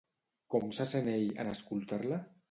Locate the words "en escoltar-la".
1.43-2.19